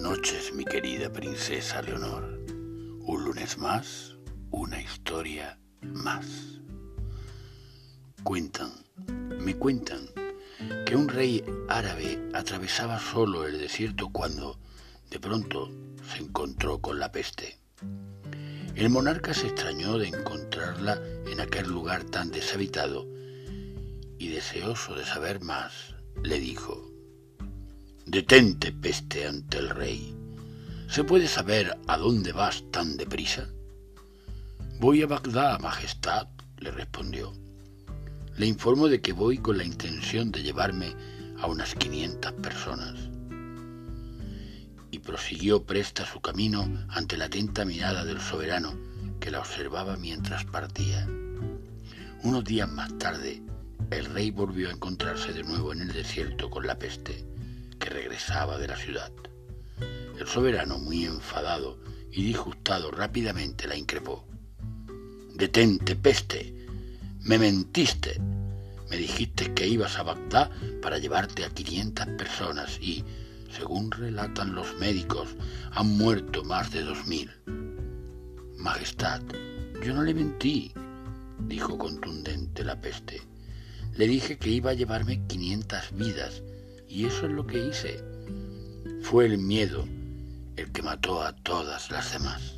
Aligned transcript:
noches, 0.00 0.54
mi 0.54 0.64
querida 0.64 1.12
princesa 1.12 1.82
Leonor. 1.82 2.22
Un 3.00 3.24
lunes 3.24 3.58
más, 3.58 4.16
una 4.50 4.80
historia 4.80 5.58
más. 5.82 6.60
Cuentan, 8.22 8.72
me 9.40 9.56
cuentan, 9.56 10.08
que 10.86 10.94
un 10.94 11.08
rey 11.08 11.44
árabe 11.68 12.18
atravesaba 12.34 13.00
solo 13.00 13.46
el 13.46 13.58
desierto 13.58 14.10
cuando, 14.10 14.58
de 15.10 15.18
pronto, 15.18 15.70
se 16.08 16.22
encontró 16.22 16.80
con 16.80 17.00
la 17.00 17.10
peste. 17.10 17.58
El 18.76 18.90
monarca 18.90 19.34
se 19.34 19.48
extrañó 19.48 19.98
de 19.98 20.08
encontrarla 20.08 21.02
en 21.26 21.40
aquel 21.40 21.68
lugar 21.68 22.04
tan 22.04 22.30
deshabitado 22.30 23.08
y 24.18 24.28
deseoso 24.28 24.94
de 24.94 25.04
saber 25.04 25.40
más, 25.40 25.94
le 26.22 26.38
dijo, 26.38 26.97
Detente, 28.10 28.72
peste, 28.72 29.26
ante 29.26 29.58
el 29.58 29.68
rey. 29.68 30.16
¿Se 30.88 31.04
puede 31.04 31.28
saber 31.28 31.76
a 31.86 31.98
dónde 31.98 32.32
vas 32.32 32.64
tan 32.70 32.96
deprisa? 32.96 33.50
Voy 34.80 35.02
a 35.02 35.06
Bagdad, 35.06 35.60
Majestad, 35.60 36.26
le 36.56 36.70
respondió. 36.70 37.34
Le 38.34 38.46
informo 38.46 38.88
de 38.88 39.02
que 39.02 39.12
voy 39.12 39.36
con 39.36 39.58
la 39.58 39.64
intención 39.64 40.32
de 40.32 40.42
llevarme 40.42 40.96
a 41.38 41.48
unas 41.48 41.74
500 41.74 42.32
personas. 42.32 42.94
Y 44.90 45.00
prosiguió 45.00 45.66
presta 45.66 46.06
su 46.06 46.22
camino 46.22 46.66
ante 46.88 47.18
la 47.18 47.26
atenta 47.26 47.66
mirada 47.66 48.06
del 48.06 48.22
soberano 48.22 48.72
que 49.20 49.30
la 49.30 49.40
observaba 49.40 49.98
mientras 49.98 50.46
partía. 50.46 51.06
Unos 52.22 52.42
días 52.42 52.70
más 52.70 52.96
tarde, 52.96 53.42
el 53.90 54.06
rey 54.06 54.30
volvió 54.30 54.70
a 54.70 54.72
encontrarse 54.72 55.34
de 55.34 55.42
nuevo 55.42 55.74
en 55.74 55.82
el 55.82 55.92
desierto 55.92 56.48
con 56.48 56.66
la 56.66 56.78
peste 56.78 57.28
regresaba 57.88 58.58
de 58.58 58.68
la 58.68 58.76
ciudad. 58.76 59.12
El 60.18 60.26
soberano, 60.26 60.78
muy 60.78 61.04
enfadado 61.04 61.78
y 62.10 62.24
disgustado, 62.24 62.90
rápidamente 62.90 63.68
la 63.68 63.76
increpó. 63.76 64.26
Detente, 65.34 65.94
peste. 65.94 66.54
Me 67.20 67.38
mentiste. 67.38 68.20
Me 68.90 68.96
dijiste 68.96 69.52
que 69.54 69.66
ibas 69.66 69.98
a 69.98 70.02
Bagdad 70.02 70.50
para 70.82 70.98
llevarte 70.98 71.44
a 71.44 71.50
500 71.50 72.06
personas 72.18 72.78
y, 72.80 73.04
según 73.50 73.90
relatan 73.90 74.54
los 74.54 74.74
médicos, 74.78 75.28
han 75.70 75.96
muerto 75.96 76.42
más 76.42 76.72
de 76.72 76.84
2.000. 76.84 78.56
Majestad, 78.56 79.22
yo 79.84 79.94
no 79.94 80.02
le 80.02 80.14
mentí, 80.14 80.72
dijo 81.46 81.78
contundente 81.78 82.64
la 82.64 82.80
peste. 82.80 83.22
Le 83.94 84.08
dije 84.08 84.38
que 84.38 84.50
iba 84.50 84.70
a 84.70 84.74
llevarme 84.74 85.26
500 85.26 85.92
vidas 85.92 86.42
y 86.88 87.04
eso 87.04 87.26
es 87.26 87.32
lo 87.32 87.46
que 87.46 87.66
hice. 87.66 88.02
Fue 89.02 89.26
el 89.26 89.38
miedo 89.38 89.86
el 90.56 90.72
que 90.72 90.82
mató 90.82 91.22
a 91.22 91.34
todas 91.36 91.90
las 91.90 92.12
demás. 92.12 92.54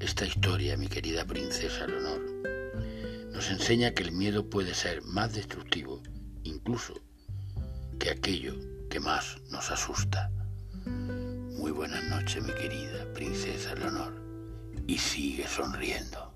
Esta 0.00 0.26
historia, 0.26 0.76
mi 0.76 0.88
querida 0.88 1.24
princesa 1.24 1.86
Leonor, 1.86 2.20
nos 3.32 3.50
enseña 3.50 3.92
que 3.92 4.02
el 4.02 4.12
miedo 4.12 4.48
puede 4.50 4.74
ser 4.74 5.02
más 5.02 5.34
destructivo, 5.34 6.02
incluso, 6.42 6.94
que 7.98 8.10
aquello 8.10 8.54
que 8.90 9.00
más 9.00 9.38
nos 9.50 9.70
asusta. 9.70 10.30
Muy 10.84 11.70
buenas 11.70 12.04
noches, 12.04 12.42
mi 12.44 12.52
querida 12.52 13.10
princesa 13.14 13.74
Leonor, 13.74 14.12
y 14.86 14.98
sigue 14.98 15.46
sonriendo. 15.48 16.35